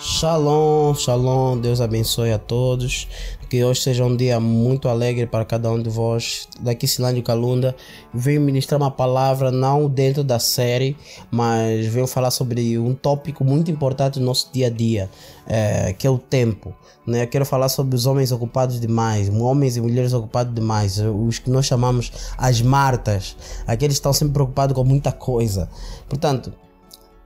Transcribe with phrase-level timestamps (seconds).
[0.00, 3.08] Shalom, shalom, Deus abençoe a todos.
[3.50, 6.46] Que hoje seja um dia muito alegre para cada um de vós.
[6.60, 7.74] Daqui Silândio Calunda,
[8.14, 10.96] venho ministrar uma palavra não dentro da série,
[11.32, 15.10] mas venho falar sobre um tópico muito importante no nosso dia a dia,
[15.44, 16.72] é, que é o tempo.
[17.04, 17.26] Né?
[17.26, 21.66] Quero falar sobre os homens ocupados demais, homens e mulheres ocupados demais, os que nós
[21.66, 23.34] chamamos as martas,
[23.66, 25.68] aqueles que estão sempre preocupados com muita coisa.
[26.08, 26.52] Portanto,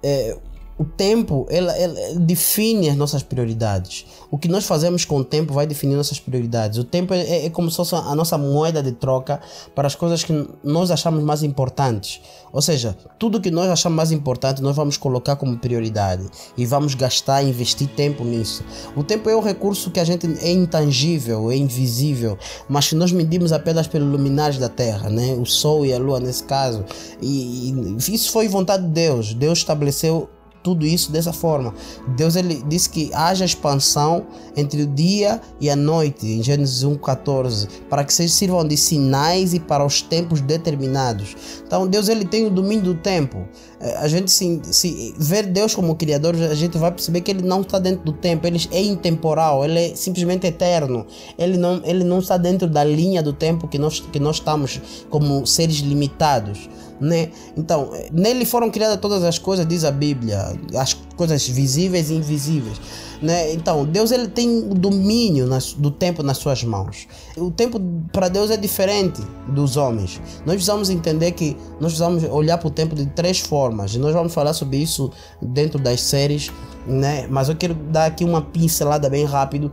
[0.02, 0.38] é,
[0.82, 1.72] o tempo ela,
[2.16, 4.04] define as nossas prioridades.
[4.28, 6.76] O que nós fazemos com o tempo vai definir nossas prioridades.
[6.76, 9.40] O tempo é, é, como se fosse a nossa moeda de troca
[9.76, 12.20] para as coisas que nós achamos mais importantes.
[12.52, 16.96] Ou seja, tudo que nós achamos mais importante nós vamos colocar como prioridade e vamos
[16.96, 18.64] gastar, investir tempo nisso.
[18.96, 22.36] O tempo é um recurso que a gente é intangível, é invisível,
[22.68, 25.34] mas que nós medimos apenas pelos luminares da Terra, né?
[25.34, 26.84] o Sol e a Lua nesse caso.
[27.20, 29.32] E, e isso foi vontade de Deus.
[29.32, 30.28] Deus estabeleceu
[30.62, 31.74] tudo isso dessa forma.
[32.16, 37.68] Deus ele disse que haja expansão entre o dia e a noite, em Gênesis 1:14,
[37.88, 41.36] para que vocês sirvam de sinais e para os tempos determinados.
[41.66, 43.46] Então Deus ele tem o domínio do tempo.
[43.80, 47.42] É, a gente se, se ver Deus como criador, a gente vai perceber que ele
[47.42, 51.06] não está dentro do tempo, ele é intemporal, ele é simplesmente eterno.
[51.36, 54.80] Ele não ele não está dentro da linha do tempo que nós que nós estamos
[55.10, 56.68] como seres limitados
[57.02, 57.30] né?
[57.56, 62.80] Então, nele foram criadas todas as coisas, diz a Bíblia, as coisas visíveis e invisíveis,
[63.20, 63.52] né?
[63.52, 67.06] Então, Deus ele tem o domínio nas, do tempo nas suas mãos.
[67.36, 67.80] O tempo
[68.12, 70.20] para Deus é diferente dos homens.
[70.44, 73.94] Nós precisamos entender que nós precisamos olhar para o tempo de três formas.
[73.94, 76.50] E nós vamos falar sobre isso dentro das séries,
[76.86, 77.26] né?
[77.30, 79.70] Mas eu quero dar aqui uma pincelada bem rápido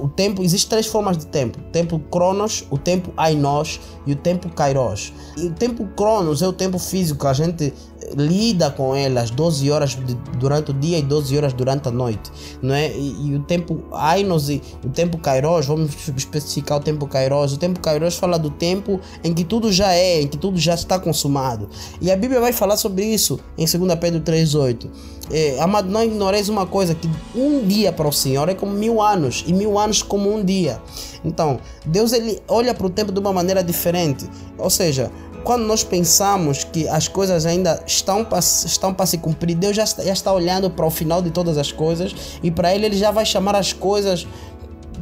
[0.00, 4.16] o tempo, existe três formas de tempo: o tempo Cronos, o tempo Ainos e o
[4.16, 5.12] tempo Kairos.
[5.36, 7.72] E o tempo Cronos é o tempo físico, a gente
[8.16, 11.90] lida com ele as 12 horas de, durante o dia e 12 horas durante a
[11.90, 12.30] noite,
[12.62, 12.90] não é?
[12.90, 17.52] E, e o tempo Ainos e o tempo Kairos, vamos especificar o tempo Kairos.
[17.52, 20.74] O tempo Kairos fala do tempo em que tudo já é, em que tudo já
[20.74, 21.68] está consumado.
[22.00, 24.88] E a Bíblia vai falar sobre isso em 2 Pedro 3,8.
[25.32, 29.00] É, amado, não ignoreis uma coisa: que um dia para o Senhor é como mil
[29.00, 30.80] anos, e mil anos como um dia.
[31.24, 34.28] Então, Deus ele olha para o tempo de uma maneira diferente.
[34.58, 35.10] Ou seja,
[35.44, 40.04] quando nós pensamos que as coisas ainda estão para estão se cumprir, Deus já está,
[40.04, 43.10] já está olhando para o final de todas as coisas e para Ele Ele já
[43.10, 44.26] vai chamar as coisas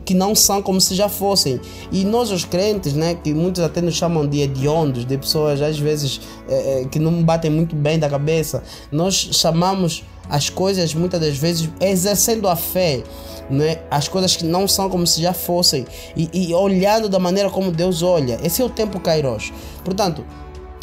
[0.08, 1.60] que não são como se já fossem.
[1.92, 5.78] E nós, os crentes, né, que muitos até nos chamam de hediondos, de pessoas às
[5.78, 11.36] vezes é, que não batem muito bem da cabeça, nós chamamos as coisas muitas das
[11.36, 13.02] vezes exercendo a fé,
[13.50, 13.78] né?
[13.90, 15.86] as coisas que não são como se já fossem
[16.16, 18.38] e, e olhando da maneira como Deus olha.
[18.42, 19.52] Esse é o tempo Kairos.
[19.84, 20.24] Portanto,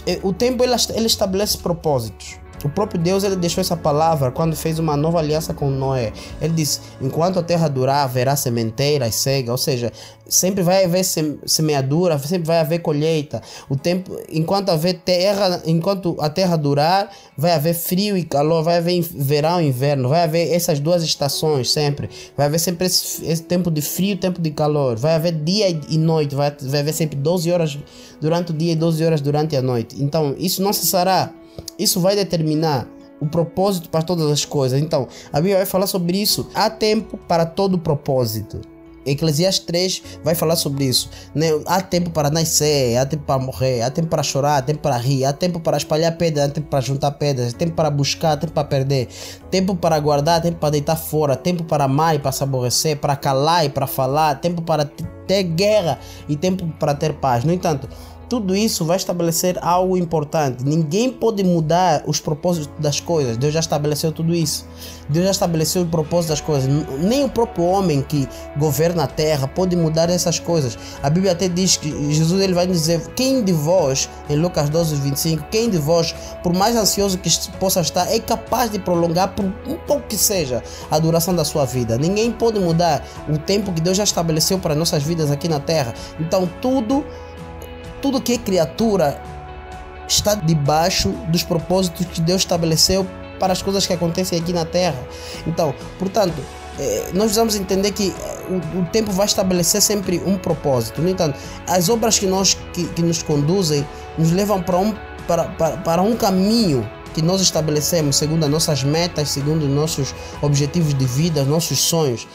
[0.06, 2.38] é, o tempo ele, ele estabelece propósitos.
[2.64, 6.12] O próprio Deus ele deixou essa palavra quando fez uma nova aliança com Noé.
[6.42, 9.52] Ele disse: enquanto a terra durar, haverá sementeira e cega.
[9.52, 9.92] Ou seja,
[10.28, 13.42] sempre vai haver semeadura, sempre vai haver colheita.
[13.70, 18.78] O tempo, enquanto haver terra, enquanto a terra durar, vai haver frio e calor, vai
[18.78, 22.10] haver verão e inverno, vai haver essas duas estações sempre.
[22.36, 24.98] Vai haver sempre esse, esse tempo de frio e tempo de calor.
[24.98, 27.78] Vai haver dia e noite, vai, vai haver sempre 12 horas
[28.20, 30.02] durante o dia e 12 horas durante a noite.
[30.02, 31.32] Então, isso não cessará.
[31.78, 32.88] Isso vai determinar
[33.20, 34.82] o propósito para todas as coisas.
[34.82, 36.50] Então, a Bíblia vai falar sobre isso.
[36.54, 38.62] Há tempo para todo propósito.
[39.06, 41.10] Eclesiastes 3 vai falar sobre isso.
[41.34, 41.48] Né?
[41.68, 44.98] Há tempo para nascer, há tempo para morrer, há tempo para chorar, há tempo para
[44.98, 48.32] rir, há tempo para espalhar pedras, há tempo para juntar pedras, há tempo para buscar,
[48.32, 49.08] há tempo para perder,
[49.52, 53.16] tempo para guardar, tempo para deitar fora, tempo para amar e para se aborrecer, para
[53.16, 54.86] calar e para falar, tempo para
[55.28, 57.44] ter guerra e tempo para ter paz.
[57.44, 57.88] No entanto,
[58.30, 60.64] tudo isso vai estabelecer algo importante.
[60.64, 63.38] Ninguém pode mudar os propósitos das coisas.
[63.38, 64.66] Deus já estabeleceu tudo isso.
[65.08, 66.70] Deus já estabeleceu o propósito das coisas.
[67.00, 68.28] Nem o próprio homem que
[68.58, 70.78] governa a terra pode mudar essas coisas.
[71.04, 74.96] A Bíblia até diz que Jesus ele vai dizer: quem de vós, em Lucas 12,
[74.96, 79.46] 25, quem de vós, por mais ansioso que possa estar, é capaz de prolongar por
[79.46, 81.98] um pouco que seja a duração da sua vida.
[81.98, 85.94] Ninguém pode mudar o tempo que Deus já estabeleceu para nossas vidas aqui na terra.
[86.20, 87.06] Então tudo
[88.06, 89.20] tudo que é criatura
[90.08, 93.04] está debaixo dos propósitos que Deus estabeleceu
[93.40, 95.04] para as coisas que acontecem aqui na Terra.
[95.48, 96.36] Então, portanto,
[96.78, 101.02] eh, nós precisamos entender que eh, o, tempo vai estabelecer sempre um propósito.
[101.02, 101.36] No entanto,
[101.68, 103.84] as obras que, nós, que, que nos conduzem
[104.20, 104.94] nos levam para um,
[105.28, 110.14] para, para, para um caminho que nós estabelecemos segundo as nossas metas, segundo os nossos
[110.44, 112.28] objetivos de vida, nossos sonhos.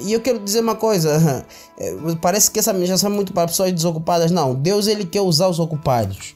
[0.00, 1.44] E eu quero dizer uma coisa,
[1.78, 4.30] é, parece que essa mensagem é muito para pessoas desocupadas.
[4.30, 6.34] Não, Deus ele quer usar os ocupados.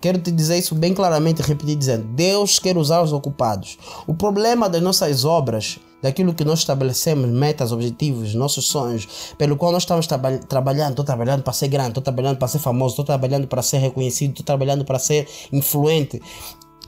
[0.00, 3.78] Quero te dizer isso bem claramente, repetir dizendo: Deus quer usar os ocupados.
[4.06, 9.08] O problema das nossas obras, daquilo que nós estabelecemos, metas, objetivos, nossos sonhos,
[9.38, 10.90] pelo qual nós estamos traba trabalhando.
[10.90, 14.30] Estou trabalhando para ser grande, estou trabalhando para ser famoso, estou trabalhando para ser reconhecido,
[14.30, 16.20] estou trabalhando para ser influente.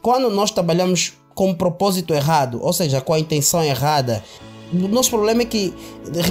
[0.02, 4.22] Quando nós trabalhamos com o propósito errado, ou seja, com a intenção errada,
[4.72, 5.72] o nosso problema é que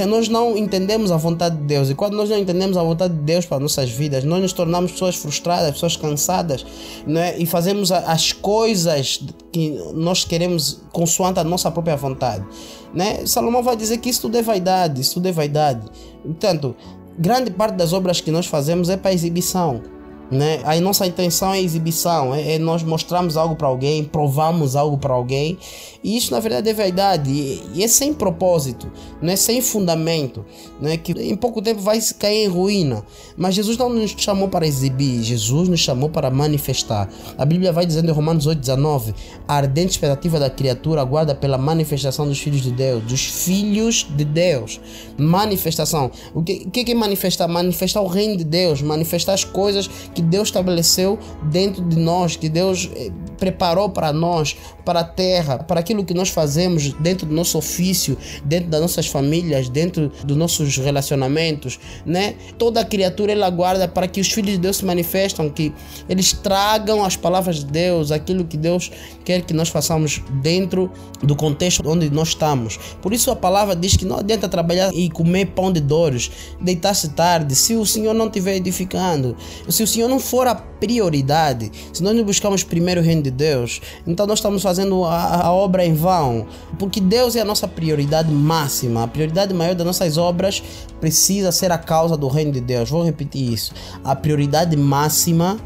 [0.07, 1.89] nós não entendemos a vontade de Deus.
[1.89, 4.91] E quando nós não entendemos a vontade de Deus para nossas vidas, nós nos tornamos
[4.91, 6.65] pessoas frustradas, pessoas cansadas,
[7.05, 7.37] né?
[7.37, 12.45] e fazemos as coisas que nós queremos consoante a nossa própria vontade.
[12.93, 13.25] Né?
[13.25, 15.87] Salomão vai dizer que isso tudo é vaidade, isso tudo é vaidade.
[16.23, 16.75] Portanto,
[17.17, 19.81] grande parte das obras que nós fazemos é para exibição.
[20.29, 20.59] Né?
[20.65, 25.13] A nossa intenção é exibição, é, é nós mostramos algo para alguém, provamos algo para
[25.13, 25.57] alguém,
[26.03, 28.91] e isso na verdade é verdade, e, e, é sem propósito,
[29.21, 30.45] não é sem fundamento,
[30.81, 30.97] né?
[30.97, 33.03] que em pouco tempo vai cair em ruína.
[33.37, 37.09] Mas Jesus não nos chamou para exibir, Jesus nos chamou para manifestar.
[37.37, 39.13] A Bíblia vai dizendo em Romanos 8,19:
[39.47, 44.25] a ardente expectativa da criatura aguarda pela manifestação dos filhos de Deus, dos filhos de
[44.25, 44.81] Deus.
[45.17, 46.11] Manifestação.
[46.33, 47.47] O que, o que é manifestar?
[47.47, 52.49] Manifestar o reino de Deus, manifestar as coisas que Deus estabeleceu dentro de nós, que
[52.49, 57.35] Deus eh, preparou para nós, para a terra, para aquilo que nós fazemos dentro do
[57.35, 62.33] nosso ofício, dentro das nossas famílias, dentro dos nossos relacionamentos, né?
[62.57, 65.71] Toda criatura ela aguarda para que os filhos de Deus se manifestam, que
[66.09, 68.91] eles tragam as palavras de Deus, aquilo que Deus
[69.23, 70.91] quer que nós façamos dentro
[71.21, 72.79] do contexto onde nós estamos.
[73.03, 77.09] Por isso a palavra diz que não adianta trabalhar e comer pão de dores, deitar-se
[77.09, 79.35] tarde, se o Senhor não estiver edificando,
[79.69, 83.31] se o Senhor não for a prioridade, se nós não buscamos primeiro o reino de
[83.31, 87.67] Deus, então nós estamos fazendo a, a, obra em vão, porque Deus é a nossa
[87.67, 90.61] prioridade máxima, a prioridade maior das nossas obras
[90.99, 92.89] precisa ser a causa do reino de Deus.
[92.89, 93.73] Vou repetir isso.
[94.03, 95.57] A prioridade máxima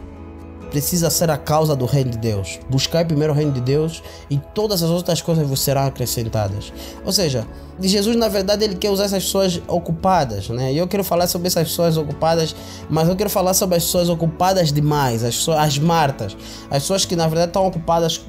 [0.72, 2.60] precisa ser a causa do reino de Deus.
[2.70, 6.74] Buscar primeiro o reino de Deus e todas as outras coisas vos serão acrescentadas.
[7.06, 7.46] Ou seja,
[7.88, 10.74] Jesus na verdade ele quer usar essas pessoas ocupadas, né?
[10.74, 12.56] E eu quero falar sobre essas pessoas ocupadas,
[12.90, 16.38] mas eu quero falar sobre as pessoas ocupadas demais, as pessoas, as martas,
[16.70, 18.22] as pessoas que na verdade estão ocupadas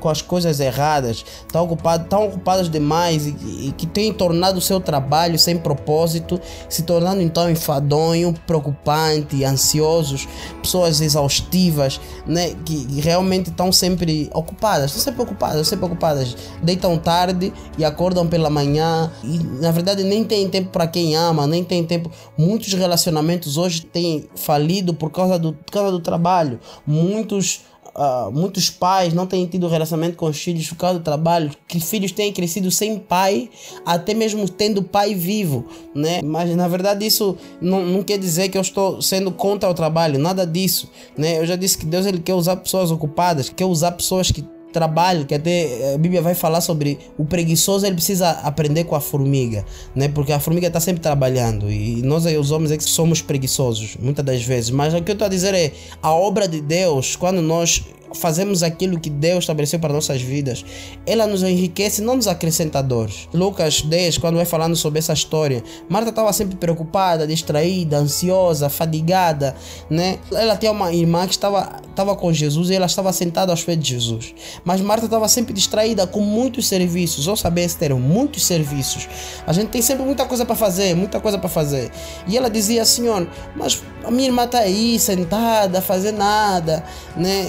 [0.00, 4.60] com as coisas erradas, estão ocupadas, estão ocupadas demais e, e que têm tornado o
[4.60, 10.26] seu trabalho sem propósito, se tornando então enfadonho, preocupante, ansiosos,
[10.62, 17.52] pessoas exaustivas né, que realmente estão sempre ocupadas, estão sempre ocupadas, sempre ocupadas, deitam tarde
[17.78, 21.84] e acordam pela manhã e na verdade nem tem tempo para quem ama, nem tem
[21.84, 22.10] tempo.
[22.36, 26.60] Muitos relacionamentos hoje têm falido por causa do, por causa do trabalho.
[26.86, 27.60] Muitos
[27.96, 31.80] Uh, muitos pais não têm tido relacionamento com os filhos por causa do trabalho, que
[31.80, 33.48] filhos têm crescido sem pai,
[33.86, 35.64] até mesmo tendo pai vivo,
[35.94, 36.20] né?
[36.22, 40.18] Mas na verdade isso não, não quer dizer que eu estou sendo contra o trabalho,
[40.18, 41.38] nada disso, né?
[41.38, 44.44] Eu já disse que Deus ele quer usar pessoas ocupadas, quer usar pessoas que
[44.76, 49.00] trabalho, que até a Bíblia vai falar sobre o preguiçoso, ele precisa aprender com a
[49.00, 49.64] formiga,
[49.94, 50.06] né?
[50.08, 53.96] Porque a formiga está sempre trabalhando e nós aí, os homens é que somos preguiçosos,
[53.98, 54.68] muitas das vezes.
[54.70, 57.82] Mas o que eu estou a dizer é, a obra de Deus, quando nós
[58.14, 60.64] fazemos aquilo que Deus estabeleceu para nossas vidas,
[61.06, 63.28] ela nos enriquece, não nos acrescenta dores.
[63.32, 69.54] Lucas 10, quando vai falando sobre essa história, Marta estava sempre preocupada, distraída, ansiosa, fadigada,
[69.90, 70.18] né?
[70.32, 73.78] Ela tinha uma irmã que estava, estava com Jesus e ela estava sentada aos pés
[73.78, 74.34] de Jesus.
[74.64, 79.08] Mas Marta estava sempre distraída com muitos serviços, ou saber esse termo, muitos serviços.
[79.46, 81.90] A gente tem sempre muita coisa para fazer, muita coisa para fazer.
[82.26, 86.84] E ela dizia, Senhor, mas a minha irmã está aí sentada, fazer nada,
[87.16, 87.44] né?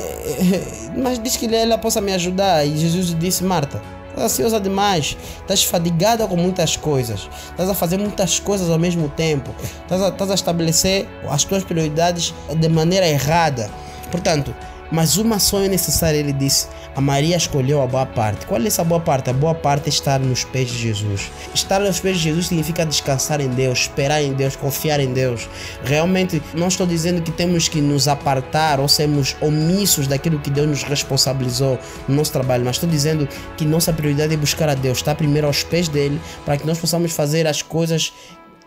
[0.96, 2.66] Mas diz que ela possa me ajudar.
[2.66, 7.98] E Jesus disse: Marta, estás ansiosa demais, estás fadigada com muitas coisas, estás a fazer
[7.98, 13.08] muitas coisas ao mesmo tempo, estás a, estás a estabelecer as tuas prioridades de maneira
[13.08, 13.70] errada.
[14.12, 14.56] Portanto,
[14.92, 16.68] mas uma só é necessária, ele disse.
[16.96, 18.46] A Maria escolheu a boa parte.
[18.46, 19.30] Qual é essa boa parte?
[19.30, 21.30] A boa parte é estar nos pés de Jesus.
[21.54, 25.48] Estar nos pés de Jesus significa descansar em Deus, esperar em Deus, confiar em Deus.
[25.84, 30.68] Realmente, não estou dizendo que temos que nos apartar ou sermos omissos daquilo que Deus
[30.68, 31.78] nos responsabilizou
[32.08, 35.48] no nosso trabalho, mas estou dizendo que nossa prioridade é buscar a Deus, estar primeiro
[35.48, 38.14] aos pés dele, para que nós possamos fazer as coisas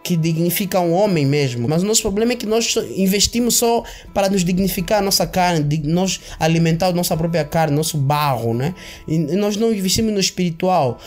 [0.03, 1.69] que dignifica um homem mesmo.
[1.69, 5.83] Mas o nosso problema é que nós investimos só para nos dignificar a nossa carne,
[5.85, 8.75] nós alimentar a nossa própria carne, nosso barro, né?
[9.07, 10.99] E nós não investimos no espiritual.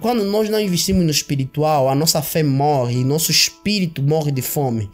[0.00, 4.90] Quando nós não investimos no espiritual, a nossa fé morre, nosso espírito morre de fome.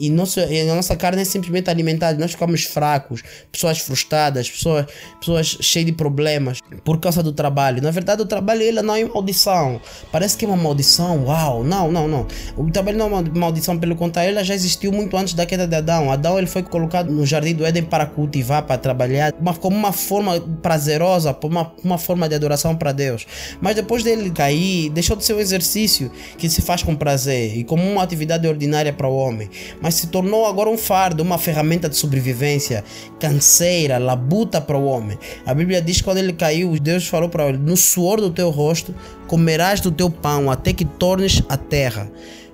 [0.00, 2.18] E, nosso, e a nossa carne é simplesmente alimentada.
[2.18, 4.86] Nós ficamos fracos, pessoas frustradas, pessoas,
[5.18, 7.82] pessoas cheias de problemas por causa do trabalho.
[7.82, 9.80] Na verdade, o trabalho ele não é maldição.
[10.10, 11.24] Parece que é uma maldição.
[11.24, 12.26] Uau, não, não, não.
[12.56, 15.66] O trabalho não é uma maldição, pelo contrário, ela já existiu muito antes da queda
[15.66, 16.10] de Adão.
[16.10, 19.92] Adão ele foi colocado no jardim do Éden para cultivar, para trabalhar, uma, como uma
[19.92, 23.26] forma prazerosa, uma, uma forma de adoração para Deus.
[23.60, 27.64] Mas depois dele cair, deixou de ser um exercício que se faz com prazer e
[27.64, 29.50] como uma atividade ordinária para o homem.
[29.80, 32.84] Mas mas se tornou agora um fardo, uma ferramenta de sobrevivência,
[33.18, 35.18] canseira, labuta para o homem.
[35.44, 38.50] A Bíblia diz que quando ele caiu, Deus falou para ele: No suor do teu
[38.50, 38.94] rosto
[39.26, 42.08] comerás do teu pão até que tornes a terra.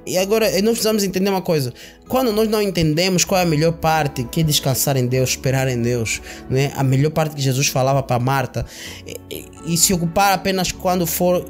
[0.06, 1.74] E agora nós precisamos entender uma coisa.
[2.08, 5.68] Quando nós não entendemos qual é a melhor parte, que é descansar em Deus, esperar
[5.68, 6.72] em Deus, né?
[6.74, 8.64] a melhor parte que Jesus falava para Marta,
[9.30, 11.44] e, e se ocupar apenas quando for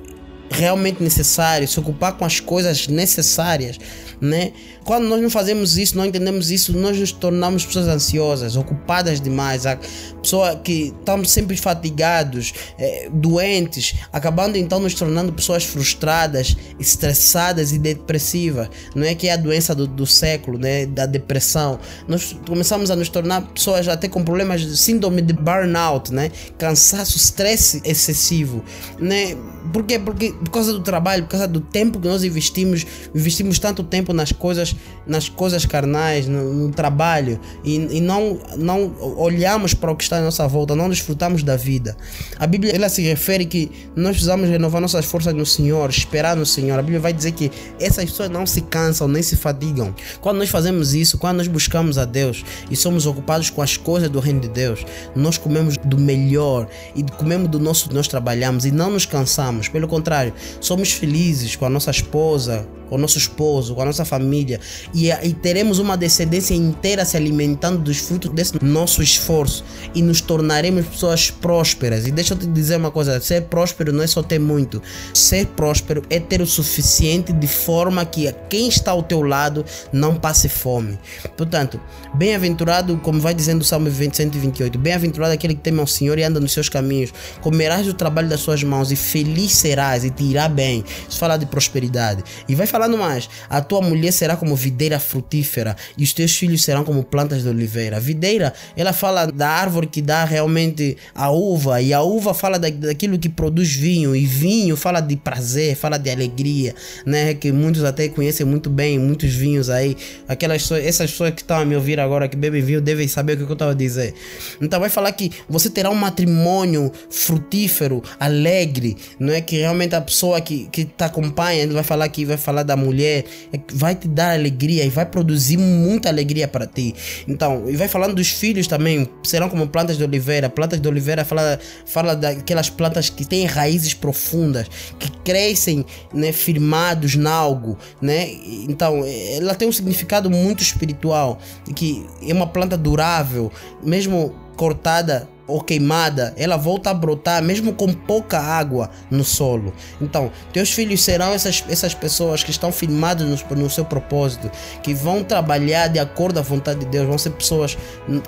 [0.50, 3.78] realmente necessário, se ocupar com as coisas necessárias,
[4.20, 4.52] né?
[4.84, 9.66] Quando nós não fazemos isso, não entendemos isso, nós nos tornamos pessoas ansiosas, ocupadas demais,
[9.66, 9.78] a
[10.22, 17.78] pessoa que estamos sempre fatigados, é, doentes, acabando então nos tornando pessoas frustradas, estressadas e
[17.78, 20.86] depressivas, não é que é a doença do, do século, né?
[20.86, 21.80] Da depressão.
[22.06, 26.30] Nós começamos a nos tornar pessoas até com problemas de síndrome de burnout, né?
[26.58, 28.64] Cansaço, estresse excessivo,
[29.00, 29.36] né?
[29.72, 29.98] Por quê?
[29.98, 34.12] Porque por causa do trabalho, por causa do tempo que nós investimos, investimos tanto tempo
[34.12, 34.74] nas coisas,
[35.06, 40.18] nas coisas carnais, no, no trabalho e, e, não, não olhamos para o que está
[40.18, 41.96] à nossa volta, não desfrutamos da vida.
[42.38, 46.46] A Bíblia ela se refere que nós precisamos renovar nossas forças no Senhor, esperar no
[46.46, 46.78] Senhor.
[46.78, 47.50] A Bíblia vai dizer que
[47.80, 49.94] essas pessoas não se cansam nem se fadigam.
[50.20, 54.08] Quando nós fazemos isso, quando nós buscamos a Deus e somos ocupados com as coisas
[54.08, 58.70] do reino de Deus, nós comemos do melhor e comemos do nosso nós trabalhamos e
[58.70, 59.68] não nos cansamos.
[59.68, 60.25] Pelo contrário,
[60.60, 64.60] somos felizes com a nossa esposa, com o nosso esposo, com a nossa família
[64.94, 69.64] e, e, teremos uma descendência inteira se alimentando dos frutos desse nosso esforço
[69.94, 72.06] e nos tornaremos pessoas prósperas.
[72.06, 75.46] E deixa eu te dizer uma coisa: ser próspero não é só ter muito, ser
[75.48, 80.48] próspero é ter o suficiente de forma que quem está ao teu lado não passe
[80.48, 80.98] fome.
[81.36, 81.80] Portanto,
[82.14, 86.40] bem-aventurado, como vai dizendo o Salmo 128, bem-aventurado aquele que teme ao Senhor e anda
[86.40, 90.48] nos seus caminhos, comerás do trabalho das suas mãos e feliz serás e te irá
[90.48, 90.84] bem.
[91.08, 92.22] Isso fala de prosperidade.
[92.48, 96.62] E vai falando mais: a tua mulher será como videira frutífera e os teus filhos
[96.62, 97.98] serão como plantas de oliveira.
[97.98, 102.68] Videira, ela fala da árvore que dá realmente a uva, e a uva fala da,
[102.68, 106.74] daquilo que produz vinho, e vinho fala de prazer, fala de alegria,
[107.06, 107.32] né?
[107.34, 109.96] Que muitos até conhecem muito bem, muitos vinhos aí.
[110.28, 113.36] Aquelas essas pessoas que estão a me ouvir agora, que bebem vinho, devem saber o
[113.38, 114.14] que eu estava a dizer.
[114.60, 120.00] Então vai falar que você terá um matrimônio frutífero, alegre, não é que realmente a
[120.00, 123.94] pessoa que, que te acompanha, ele vai falar que vai falar da mulher, é vai
[123.94, 126.94] te dar alegria e vai produzir muita alegria para ti.
[127.26, 130.48] Então, e vai falando dos filhos também, serão como plantas de oliveira.
[130.48, 134.66] Plantas de oliveira fala, fala daquelas plantas que têm raízes profundas,
[134.98, 138.28] que crescem né, firmados em algo, né?
[138.68, 139.02] Então,
[139.36, 141.38] ela tem um significado muito espiritual,
[141.74, 147.92] que é uma planta durável, mesmo cortada ou queimada, ela volta a brotar mesmo com
[147.92, 149.72] pouca água no solo.
[150.00, 154.50] Então, teus filhos serão essas, essas pessoas que estão firmadas no, no seu propósito,
[154.82, 157.78] que vão trabalhar de acordo à vontade de Deus, vão ser pessoas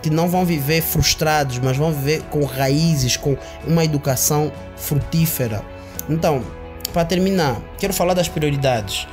[0.03, 5.63] que não vão viver frustrados, mas vão viver com raízes, com uma educação frutífera.
[6.09, 6.43] Então,
[6.93, 9.07] para terminar, quero falar das prioridades.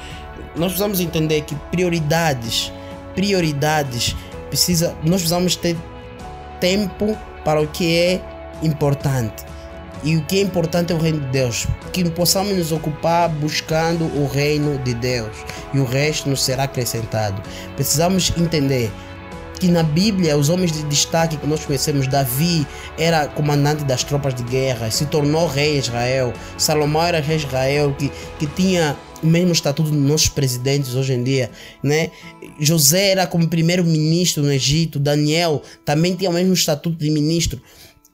[0.55, 2.71] Nós precisamos entender que prioridades,
[3.13, 4.15] prioridades,
[4.50, 5.75] precisa, nós precisamos ter
[6.59, 8.21] tempo para o que é
[8.62, 9.45] importante.
[10.03, 11.65] E o que é importante é o reino de Deus.
[11.91, 15.35] Que possamos nos ocupar buscando o reino de Deus.
[15.74, 17.41] E o resto nos será acrescentado.
[17.75, 18.91] Precisamos entender
[19.59, 24.35] que na Bíblia os homens de destaque que nós conhecemos, Davi era comandante das tropas
[24.35, 28.95] de guerra, se tornou rei de Israel, Salomão era rei de Israel, que, que tinha
[29.25, 31.50] o mesmo estatuto dos nossos presidentes hoje em dia,
[31.84, 32.12] né?
[32.60, 37.60] José era como primeiro-ministro no Egito, Daniel também tinha o mesmo estatuto de ministro.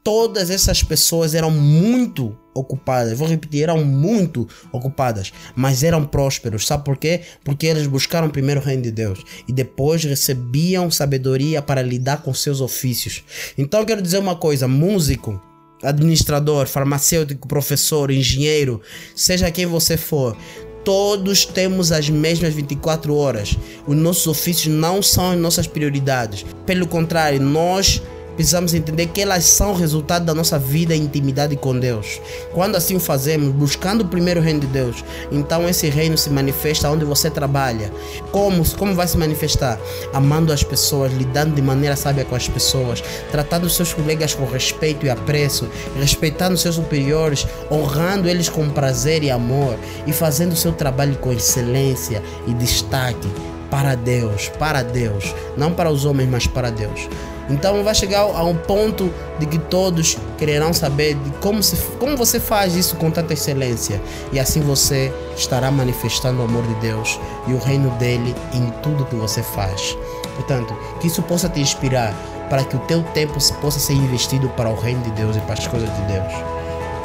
[0.03, 6.65] Todas essas pessoas eram muito ocupadas, vou repetir, eram muito ocupadas, mas eram prósperos.
[6.65, 7.21] Sabe por quê?
[7.43, 12.33] Porque eles buscaram primeiro o reino de Deus e depois recebiam sabedoria para lidar com
[12.33, 13.23] seus ofícios.
[13.55, 15.39] Então quero dizer uma coisa: músico,
[15.83, 18.81] administrador, farmacêutico, professor, engenheiro,
[19.15, 20.35] seja quem você for,
[20.83, 23.57] todos temos as mesmas 24 horas.
[23.87, 26.45] Os nossos ofícios não são as nossas prioridades.
[26.65, 28.01] Pelo contrário, nós
[28.35, 32.19] precisamos entender que elas são resultado da nossa vida e intimidade com Deus.
[32.53, 37.05] Quando assim fazemos, buscando primeiro o reino de Deus, então esse reino se manifesta onde
[37.05, 37.91] você trabalha.
[38.31, 39.79] Como, como vai se manifestar?
[40.13, 45.05] Amando as pessoas, lidando de maneira sábia com as pessoas, tratando seus colegas com respeito
[45.05, 45.69] e apreço,
[45.99, 52.21] respeitando seus superiores, honrando eles com prazer e amor e fazendo seu trabalho com excelência
[52.47, 53.29] e destaque
[53.69, 57.07] para Deus, para Deus, não para os homens, mas para Deus.
[57.51, 62.15] Então vai chegar a um ponto de que todos quererão saber de como, se, como
[62.15, 64.01] você faz isso com tanta excelência.
[64.31, 69.05] E assim você estará manifestando o amor de Deus e o reino dele em tudo
[69.05, 69.97] que você faz.
[70.35, 72.13] Portanto, que isso possa te inspirar
[72.49, 75.53] para que o teu tempo possa ser investido para o reino de Deus e para
[75.53, 76.33] as coisas de Deus.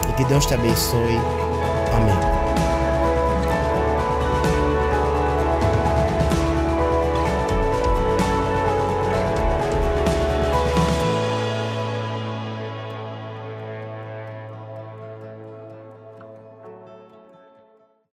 [0.09, 1.21] E que Deus te abençoe.
[1.95, 2.36] Amém.